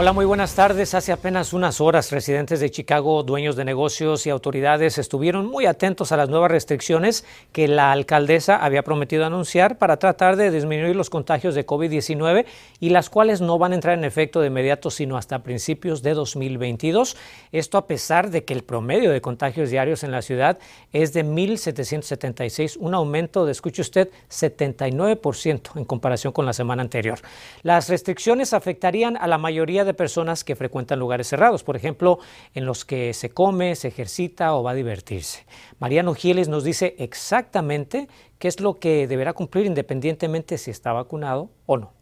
[0.00, 0.94] Hola, muy buenas tardes.
[0.94, 6.12] Hace apenas unas horas, residentes de Chicago, dueños de negocios y autoridades estuvieron muy atentos
[6.12, 11.10] a las nuevas restricciones que la alcaldesa había prometido anunciar para tratar de disminuir los
[11.10, 12.46] contagios de COVID-19
[12.78, 16.14] y las cuales no van a entrar en efecto de inmediato sino hasta principios de
[16.14, 17.16] 2022.
[17.50, 20.60] Esto a pesar de que el promedio de contagios diarios en la ciudad
[20.92, 27.18] es de 1.776, un aumento de, escuche usted, 79% en comparación con la semana anterior.
[27.64, 32.20] Las restricciones afectarían a la mayoría de de personas que frecuentan lugares cerrados, por ejemplo,
[32.54, 35.44] en los que se come, se ejercita o va a divertirse.
[35.80, 38.06] Mariano Giles nos dice exactamente
[38.38, 41.97] qué es lo que deberá cumplir independientemente si está vacunado o no.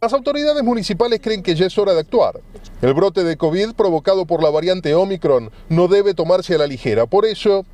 [0.00, 2.40] Las autoridades municipales creen que ya es hora de actuar.
[2.82, 7.06] El brote de COVID provocado por la variante Omicron no debe tomarse a la ligera.
[7.06, 7.66] Por eso,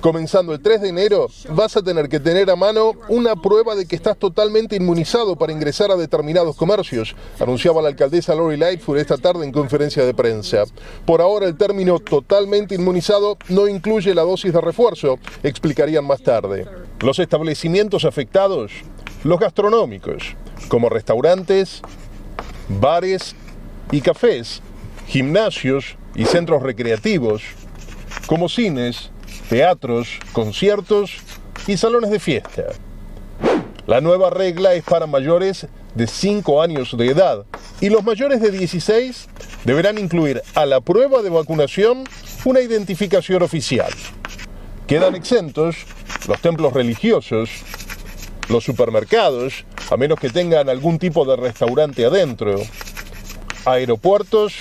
[0.00, 3.86] comenzando el 3 de enero, vas a tener que tener a mano una prueba de
[3.86, 9.18] que estás totalmente inmunizado para ingresar a determinados comercios, anunciaba la alcaldesa Lori Lightfoot esta
[9.18, 10.64] tarde en conferencia de prensa.
[11.06, 16.66] Por ahora, el término totalmente inmunizado no incluye la dosis de refuerzo, explicarían más tarde.
[16.98, 18.72] Los establecimientos afectados
[19.24, 20.34] los gastronómicos,
[20.68, 21.82] como restaurantes,
[22.68, 23.34] bares
[23.90, 24.62] y cafés,
[25.06, 27.42] gimnasios y centros recreativos,
[28.26, 29.10] como cines,
[29.48, 31.18] teatros, conciertos
[31.66, 32.64] y salones de fiesta.
[33.86, 37.44] La nueva regla es para mayores de 5 años de edad
[37.80, 39.28] y los mayores de 16
[39.64, 42.04] deberán incluir a la prueba de vacunación
[42.44, 43.92] una identificación oficial.
[44.86, 45.76] Quedan exentos
[46.28, 47.50] los templos religiosos,
[48.50, 52.60] los supermercados, a menos que tengan algún tipo de restaurante adentro,
[53.64, 54.54] aeropuertos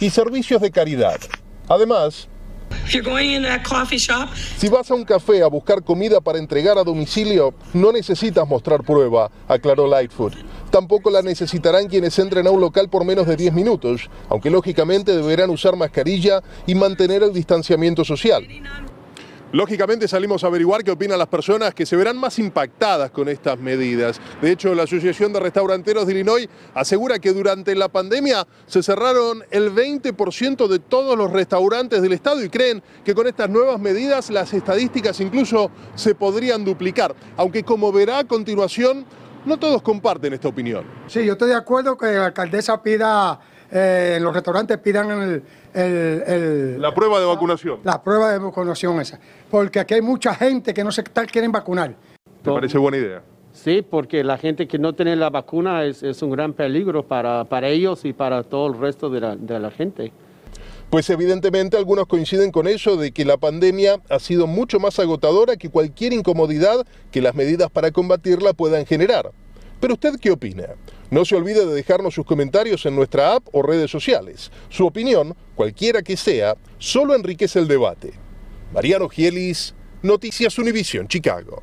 [0.00, 1.20] y servicios de caridad.
[1.68, 2.28] Además,
[4.58, 8.82] si vas a un café a buscar comida para entregar a domicilio, no necesitas mostrar
[8.82, 10.34] prueba, aclaró Lightfoot.
[10.70, 15.14] Tampoco la necesitarán quienes entren a un local por menos de 10 minutos, aunque lógicamente
[15.14, 18.46] deberán usar mascarilla y mantener el distanciamiento social.
[19.52, 23.58] Lógicamente salimos a averiguar qué opinan las personas que se verán más impactadas con estas
[23.58, 24.18] medidas.
[24.40, 29.44] De hecho, la Asociación de Restauranteros de Illinois asegura que durante la pandemia se cerraron
[29.50, 34.30] el 20% de todos los restaurantes del estado y creen que con estas nuevas medidas
[34.30, 37.14] las estadísticas incluso se podrían duplicar.
[37.36, 39.04] Aunque como verá a continuación,
[39.44, 40.84] no todos comparten esta opinión.
[41.08, 43.38] Sí, yo estoy de acuerdo que la alcaldesa pida
[43.72, 45.42] eh, en los restaurantes pidan
[45.74, 47.80] el, la prueba de vacunación.
[47.84, 49.18] La prueba de vacunación esa.
[49.50, 51.94] Porque aquí hay mucha gente que no se quieren vacunar.
[52.42, 53.22] ¿Te parece buena idea?
[53.52, 57.68] Sí, porque la gente que no tiene la vacuna es, un gran peligro para, para,
[57.68, 60.12] ellos y para todo el resto de la, de la gente.
[60.90, 65.56] Pues evidentemente algunos coinciden con eso de que la pandemia ha sido mucho más agotadora
[65.56, 69.30] que cualquier incomodidad que las medidas para combatirla puedan generar.
[69.80, 70.64] Pero usted qué opina?
[71.12, 74.50] No se olvide de dejarnos sus comentarios en nuestra app o redes sociales.
[74.70, 78.14] Su opinión, cualquiera que sea, solo enriquece el debate.
[78.72, 81.62] Mariano Gielis, Noticias Univisión, Chicago.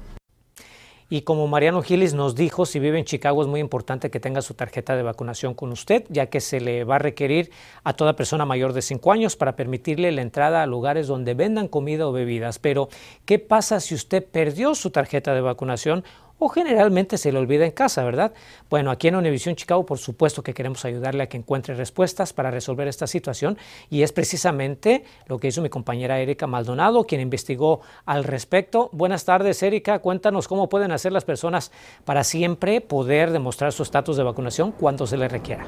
[1.12, 4.44] Y como Mariano Gilis nos dijo, si vive en Chicago es muy importante que tenga
[4.44, 7.50] su tarjeta de vacunación con usted, ya que se le va a requerir
[7.84, 11.68] a toda persona mayor de 5 años para permitirle la entrada a lugares donde vendan
[11.68, 12.60] comida o bebidas.
[12.60, 12.90] Pero,
[13.26, 16.04] ¿qué pasa si usted perdió su tarjeta de vacunación
[16.40, 18.32] o generalmente se le olvida en casa, ¿verdad?
[18.70, 22.50] Bueno, aquí en Univisión Chicago, por supuesto que queremos ayudarle a que encuentre respuestas para
[22.50, 23.58] resolver esta situación
[23.90, 28.90] y es precisamente lo que hizo mi compañera Erika Maldonado, quien investigó al respecto.
[28.94, 30.00] Buenas tardes, Erika.
[30.00, 31.72] Cuéntanos cómo pueden hacer las personas
[32.06, 35.66] para siempre poder demostrar su estatus de vacunación cuando se les requiera.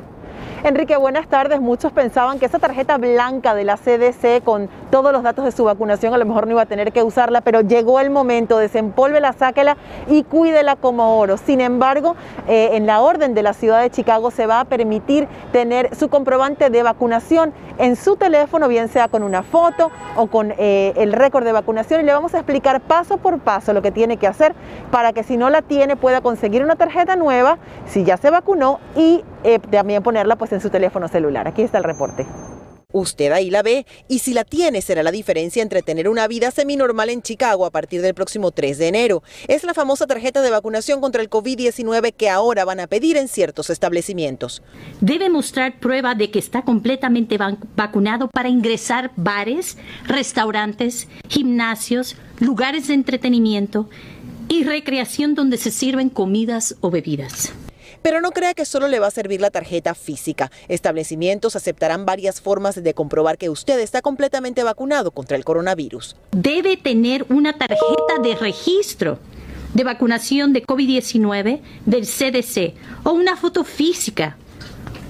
[0.64, 1.60] Enrique, buenas tardes.
[1.60, 5.64] Muchos pensaban que esa tarjeta blanca de la CDC con todos los datos de su
[5.64, 9.34] vacunación a lo mejor no iba a tener que usarla, pero llegó el momento, desempólvela,
[9.34, 9.78] sáquela
[10.08, 10.24] y
[10.62, 11.38] cuídela como oro.
[11.38, 12.16] Sin embargo,
[12.48, 16.08] eh, en la orden de la ciudad de Chicago se va a permitir tener su
[16.10, 21.14] comprobante de vacunación en su teléfono, bien sea con una foto o con eh, el
[21.14, 24.28] récord de vacunación y le vamos a explicar paso por paso lo que tiene que
[24.28, 24.54] hacer
[24.92, 27.58] para que si no la tiene pueda conseguir una tarjeta nueva
[27.88, 31.48] si ya se vacunó y eh, también ponerla pues en su teléfono celular.
[31.48, 32.26] Aquí está el reporte.
[32.92, 36.52] Usted ahí la ve y si la tiene será la diferencia entre tener una vida
[36.52, 39.24] seminormal en Chicago a partir del próximo 3 de enero.
[39.48, 43.28] Es la famosa tarjeta de vacunación contra el COVID-19 que ahora van a pedir en
[43.28, 44.62] ciertos establecimientos.
[45.00, 47.38] Debe mostrar prueba de que está completamente
[47.76, 53.90] vacunado para ingresar bares, restaurantes, gimnasios, lugares de entretenimiento
[54.50, 57.54] y recreación donde se sirven comidas o bebidas.
[58.02, 60.52] Pero no crea que solo le va a servir la tarjeta física.
[60.68, 66.16] Establecimientos aceptarán varias formas de comprobar que usted está completamente vacunado contra el coronavirus.
[66.32, 69.20] Debe tener una tarjeta de registro
[69.74, 74.38] de vacunación de COVID-19 del CDC o una foto física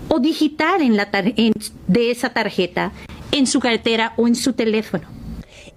[0.08, 2.92] o digital en la de esa tarjeta
[3.32, 5.08] en su cartera o en su teléfono.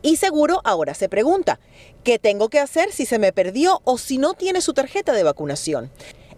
[0.03, 1.61] Y seguro ahora se pregunta,
[2.03, 5.23] ¿qué tengo que hacer si se me perdió o si no tiene su tarjeta de
[5.23, 5.91] vacunación?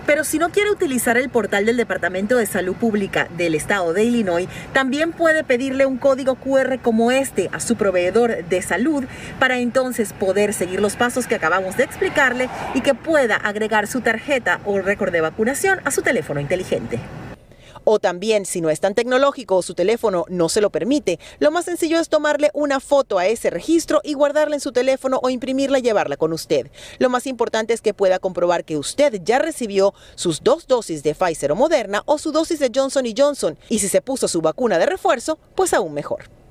[0.06, 4.04] Pero si no quiere utilizar el portal del Departamento de Salud Pública del Estado de
[4.04, 9.04] Illinois, también puede pedirle un código QR como este a su proveedor de salud
[9.38, 14.00] para entonces poder seguir los pasos que acabamos de explicarle y que pueda agregar su
[14.00, 16.98] tarjeta o récord de vacunación a su teléfono inteligente.
[17.84, 21.50] O también, si no es tan tecnológico o su teléfono no se lo permite, lo
[21.50, 25.30] más sencillo es tomarle una foto a ese registro y guardarla en su teléfono o
[25.30, 26.70] imprimirla y llevarla con usted.
[26.98, 31.14] Lo más importante es que pueda comprobar que usted ya recibió sus dos dosis de
[31.14, 34.78] Pfizer o Moderna o su dosis de Johnson Johnson y si se puso su vacuna
[34.78, 36.41] de refuerzo, pues aún mejor.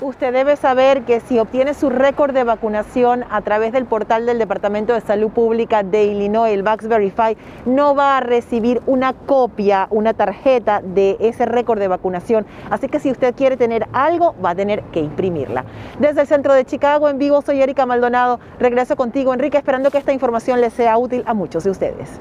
[0.00, 4.38] Usted debe saber que si obtiene su récord de vacunación a través del portal del
[4.38, 9.86] Departamento de Salud Pública de Illinois, el Vax Verify, no va a recibir una copia,
[9.90, 12.44] una tarjeta de ese récord de vacunación.
[12.70, 15.64] Así que si usted quiere tener algo, va a tener que imprimirla.
[16.00, 18.40] Desde el centro de Chicago, en vivo, soy Erika Maldonado.
[18.58, 22.20] Regreso contigo, Enrique, esperando que esta información les sea útil a muchos de ustedes.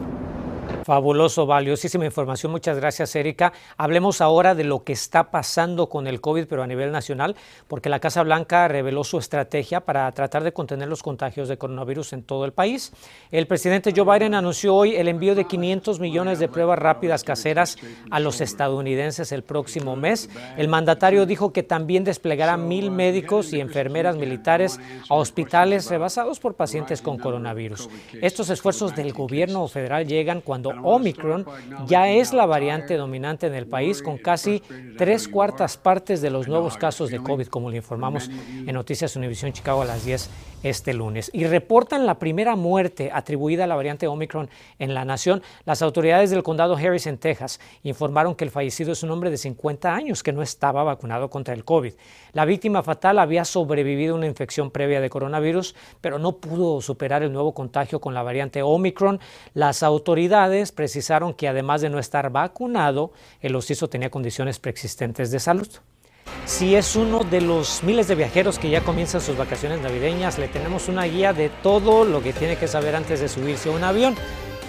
[0.83, 2.51] Fabuloso, valiosísima información.
[2.51, 3.53] Muchas gracias, Erika.
[3.77, 7.37] Hablemos ahora de lo que está pasando con el COVID, pero a nivel nacional,
[7.69, 12.11] porque la Casa Blanca reveló su estrategia para tratar de contener los contagios de coronavirus
[12.13, 12.91] en todo el país.
[13.31, 17.77] El presidente Joe Biden anunció hoy el envío de 500 millones de pruebas rápidas caseras
[18.11, 20.29] a los estadounidenses el próximo mes.
[20.57, 26.55] El mandatario dijo que también desplegará mil médicos y enfermeras militares a hospitales rebasados por
[26.55, 27.89] pacientes con coronavirus.
[28.21, 31.45] Estos esfuerzos del gobierno federal llegan cuando Omicron
[31.85, 34.61] ya es la variante dominante en el país con casi
[34.97, 39.53] tres cuartas partes de los nuevos casos de COVID, como le informamos en Noticias Univisión
[39.53, 40.29] Chicago a las 10
[40.63, 41.29] este lunes.
[41.33, 44.49] Y reportan la primera muerte atribuida a la variante Omicron
[44.79, 45.43] en la nación.
[45.65, 49.37] Las autoridades del condado Harris en Texas informaron que el fallecido es un hombre de
[49.37, 51.93] 50 años que no estaba vacunado contra el COVID.
[52.31, 57.23] La víctima fatal había sobrevivido a una infección previa de coronavirus, pero no pudo superar
[57.23, 59.19] el nuevo contagio con la variante Omicron.
[59.53, 65.39] Las autoridades precisaron que además de no estar vacunado, el ociso tenía condiciones preexistentes de
[65.39, 65.67] salud.
[66.45, 70.47] Si es uno de los miles de viajeros que ya comienzan sus vacaciones navideñas, le
[70.47, 73.83] tenemos una guía de todo lo que tiene que saber antes de subirse a un
[73.83, 74.15] avión.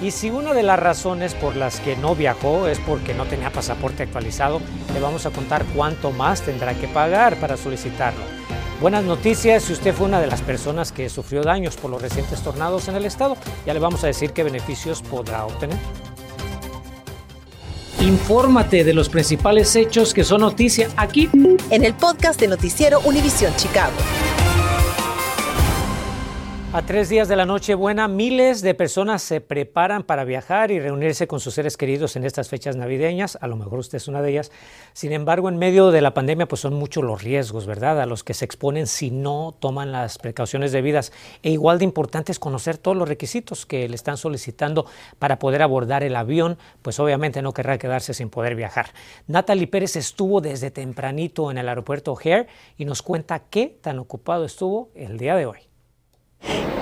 [0.02, 3.50] Y si una de las razones por las que no viajó es porque no tenía
[3.50, 4.60] pasaporte actualizado,
[4.92, 8.33] le vamos a contar cuánto más tendrá que pagar para solicitarlo.
[8.80, 12.42] Buenas noticias si usted fue una de las personas que sufrió daños por los recientes
[12.42, 15.78] tornados en el estado, ya le vamos a decir qué beneficios podrá obtener.
[18.00, 21.30] Infórmate de los principales hechos que son noticia aquí
[21.70, 23.94] en el podcast de Noticiero Univisión Chicago.
[26.74, 31.28] A tres días de la Nochebuena, miles de personas se preparan para viajar y reunirse
[31.28, 33.38] con sus seres queridos en estas fechas navideñas.
[33.40, 34.50] A lo mejor usted es una de ellas.
[34.92, 38.00] Sin embargo, en medio de la pandemia, pues son muchos los riesgos, ¿verdad?
[38.00, 41.12] A los que se exponen si no toman las precauciones debidas.
[41.44, 44.84] E igual de importante es conocer todos los requisitos que le están solicitando
[45.20, 48.86] para poder abordar el avión, pues obviamente no querrá quedarse sin poder viajar.
[49.28, 54.44] Natalie Pérez estuvo desde tempranito en el aeropuerto O'Hare y nos cuenta qué tan ocupado
[54.44, 55.73] estuvo el día de hoy.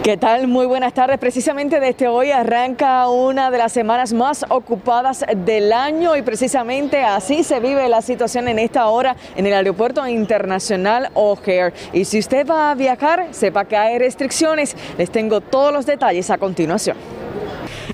[0.03, 0.49] ¿Qué tal?
[0.49, 1.19] Muy buenas tardes.
[1.19, 7.45] Precisamente desde hoy arranca una de las semanas más ocupadas del año y precisamente así
[7.45, 11.73] se vive la situación en esta hora en el Aeropuerto Internacional O'Hare.
[11.93, 14.75] Y si usted va a viajar, sepa que hay restricciones.
[14.99, 17.22] Les tengo todos los detalles a continuación.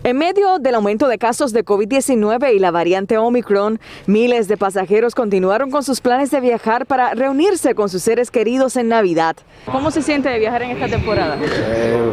[0.04, 5.14] En medio del aumento de casos de COVID-19 y la variante Omicron, miles de pasajeros
[5.14, 9.36] continuaron con sus planes de viajar para reunirse con sus seres queridos en Navidad.
[9.66, 11.36] ¿Cómo se siente de viajar en esta temporada?
[11.42, 12.12] Eh,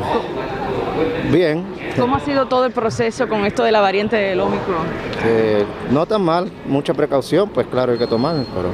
[1.31, 1.63] bien.
[1.97, 4.85] ¿Cómo ha sido todo el proceso con esto de la variante del Omicron?
[5.25, 8.69] Eh, no tan mal, mucha precaución, pues claro, hay que tomar, pero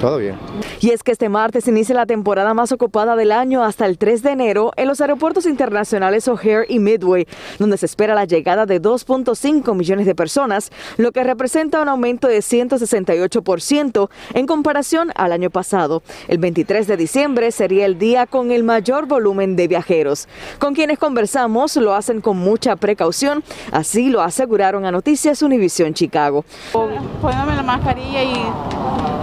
[0.00, 0.36] todo bien.
[0.80, 4.22] Y es que este martes inicia la temporada más ocupada del año hasta el 3
[4.22, 7.26] de enero en los aeropuertos internacionales O'Hare y Midway,
[7.58, 12.28] donde se espera la llegada de 2.5 millones de personas, lo que representa un aumento
[12.28, 16.02] de 168% en comparación al año pasado.
[16.28, 20.28] El 23 de diciembre sería el día con el mayor volumen de viajeros.
[20.58, 26.44] Con quienes conversamos lo hacen con mucha precaución, así lo aseguraron a Noticias Univisión Chicago.
[26.72, 28.34] Poniéndome la mascarilla y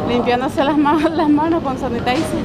[0.08, 0.78] limpiándose las,
[1.12, 2.44] las manos con sanitizer.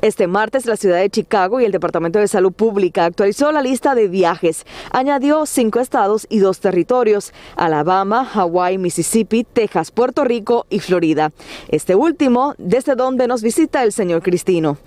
[0.00, 3.96] Este martes, la ciudad de Chicago y el Departamento de Salud Pública actualizó la lista
[3.96, 4.64] de viajes.
[4.92, 11.32] Añadió cinco estados y dos territorios, Alabama, Hawái, Mississippi, Texas, Puerto Rico y Florida.
[11.68, 14.78] Este último, desde donde nos visita el señor Cristino.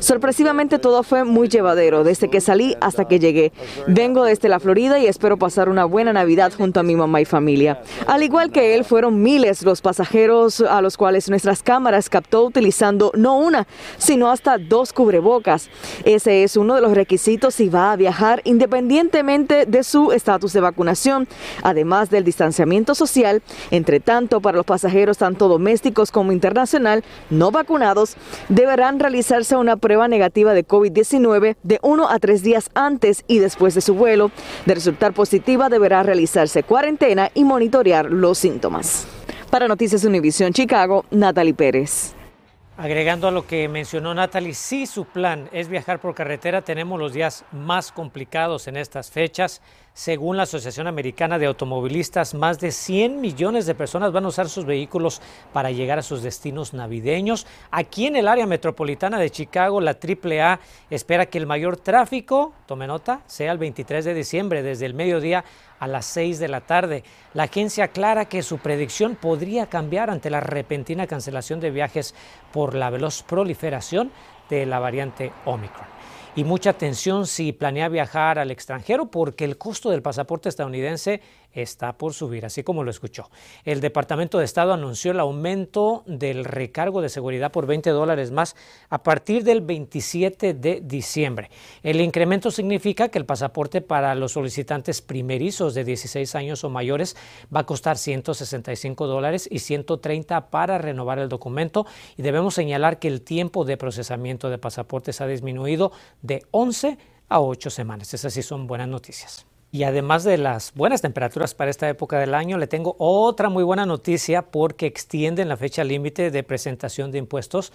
[0.00, 3.52] Sorpresivamente todo fue muy llevadero desde que salí hasta que llegué.
[3.86, 7.24] Vengo desde la Florida y espero pasar una buena Navidad junto a mi mamá y
[7.24, 7.82] familia.
[8.08, 13.12] Al igual que él, fueron miles los pasajeros a los cuales nuestras cámaras captó utilizando
[13.14, 13.66] no una,
[13.96, 15.70] sino hasta dos cubrebocas.
[16.04, 20.60] Ese es uno de los requisitos si va a viajar independientemente de su estatus de
[20.60, 21.28] vacunación,
[21.62, 23.42] además del distanciamiento social.
[23.70, 28.16] Entre tanto, para los pasajeros tanto domésticos como internacional no vacunados,
[28.48, 33.74] deberán realizarse una prueba negativa de COVID-19 de uno a tres días antes y después
[33.74, 34.30] de su vuelo.
[34.66, 39.06] De resultar positiva, deberá realizarse cuarentena y monitorear los síntomas.
[39.50, 42.17] Para Noticias Univisión Chicago, Natalie Pérez.
[42.80, 47.12] Agregando a lo que mencionó Natalie, si su plan es viajar por carretera, tenemos los
[47.12, 49.60] días más complicados en estas fechas.
[49.94, 54.48] Según la Asociación Americana de Automovilistas, más de 100 millones de personas van a usar
[54.48, 55.20] sus vehículos
[55.52, 57.48] para llegar a sus destinos navideños.
[57.72, 62.86] Aquí en el área metropolitana de Chicago, la AAA espera que el mayor tráfico, tome
[62.86, 65.44] nota, sea el 23 de diciembre, desde el mediodía
[65.78, 67.04] a las 6 de la tarde.
[67.34, 72.14] La agencia aclara que su predicción podría cambiar ante la repentina cancelación de viajes
[72.52, 74.10] por la veloz proliferación
[74.48, 75.98] de la variante Omicron
[76.38, 81.20] y mucha atención si planea viajar al extranjero porque el costo del pasaporte estadounidense
[81.52, 83.30] está por subir, así como lo escuchó.
[83.64, 88.56] El Departamento de Estado anunció el aumento del recargo de seguridad por 20 dólares más
[88.88, 91.50] a partir del 27 de diciembre.
[91.82, 97.16] El incremento significa que el pasaporte para los solicitantes primerizos de 16 años o mayores
[97.54, 101.86] va a costar 165 dólares y 130 para renovar el documento
[102.16, 107.40] y debemos señalar que el tiempo de procesamiento de pasaportes ha disminuido de 11 a
[107.40, 108.14] 8 semanas.
[108.14, 109.46] Esas sí son buenas noticias.
[109.70, 113.64] Y además de las buenas temperaturas para esta época del año, le tengo otra muy
[113.64, 117.72] buena noticia porque extienden la fecha límite de presentación de impuestos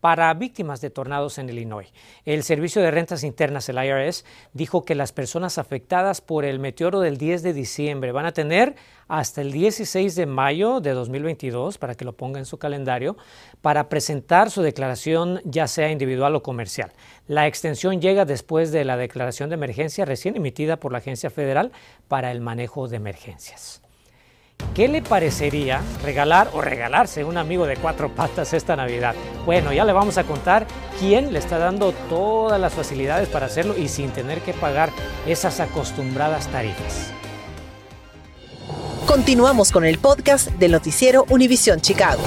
[0.00, 1.92] para víctimas de tornados en Illinois.
[2.24, 7.00] El Servicio de Rentas Internas, el IRS, dijo que las personas afectadas por el meteoro
[7.00, 8.76] del 10 de diciembre van a tener
[9.08, 13.16] hasta el 16 de mayo de 2022, para que lo ponga en su calendario,
[13.62, 16.92] para presentar su declaración ya sea individual o comercial.
[17.28, 21.72] La extensión llega después de la declaración de emergencia recién emitida por la Agencia Federal
[22.08, 23.85] para el Manejo de Emergencias.
[24.76, 29.14] ¿Qué le parecería regalar o regalarse un amigo de cuatro patas esta Navidad?
[29.46, 30.66] Bueno, ya le vamos a contar
[30.98, 34.90] quién le está dando todas las facilidades para hacerlo y sin tener que pagar
[35.26, 37.10] esas acostumbradas tarifas.
[39.06, 42.22] Continuamos con el podcast del noticiero Univisión Chicago.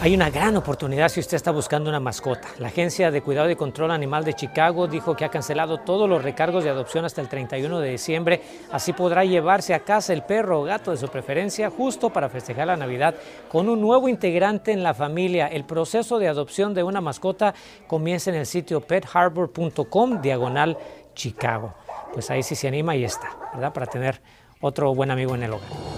[0.00, 2.46] Hay una gran oportunidad si usted está buscando una mascota.
[2.60, 6.22] La Agencia de Cuidado y Control Animal de Chicago dijo que ha cancelado todos los
[6.22, 8.40] recargos de adopción hasta el 31 de diciembre.
[8.70, 12.68] Así podrá llevarse a casa el perro o gato de su preferencia justo para festejar
[12.68, 13.16] la Navidad
[13.50, 15.48] con un nuevo integrante en la familia.
[15.48, 17.52] El proceso de adopción de una mascota
[17.88, 20.78] comienza en el sitio petharbor.com diagonal
[21.12, 21.74] Chicago.
[22.12, 23.72] Pues ahí sí se anima y está, ¿verdad?
[23.72, 24.20] Para tener
[24.60, 25.97] otro buen amigo en el hogar.